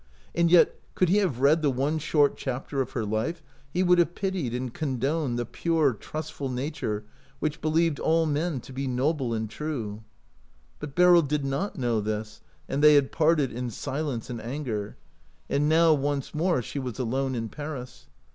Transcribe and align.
And 0.33 0.49
yet, 0.49 0.79
could 0.95 1.09
he 1.09 1.17
have 1.17 1.41
read 1.41 1.61
the 1.61 1.69
one 1.69 1.99
short 1.99 2.35
chap 2.35 2.67
ter 2.71 2.81
of 2.81 2.93
her 2.93 3.05
life, 3.05 3.43
he 3.71 3.83
would 3.83 3.99
have 3.99 4.15
pitied 4.15 4.51
and 4.51 4.73
condoned 4.73 5.37
the 5.37 5.45
pure, 5.45 5.93
trustful 5.93 6.49
nature 6.49 7.03
which 7.37 7.61
be 7.61 7.69
lieved 7.69 7.99
all 7.99 8.25
men 8.25 8.61
to 8.61 8.73
be 8.73 8.87
noble 8.87 9.31
and 9.31 9.47
true. 9.47 10.01
But 10.79 10.95
Beryl 10.95 11.21
did 11.21 11.45
not 11.45 11.77
know 11.77 12.01
this, 12.01 12.41
and 12.67 12.83
they 12.83 12.95
had 12.95 13.11
parted 13.11 13.51
in 13.53 13.69
silence 13.69 14.27
and 14.31 14.41
anger. 14.41 14.97
And 15.51 15.69
now, 15.69 15.93
once 15.93 16.33
more, 16.33 16.63
she 16.63 16.79
was 16.79 16.97
alone 16.97 17.35
in 17.35 17.47
Paris. 17.47 18.07